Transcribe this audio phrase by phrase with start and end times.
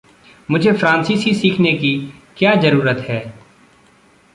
[0.51, 2.13] मुझे फ़्रांसीसी सीखने की
[2.37, 3.33] क्या ज़रूरत है?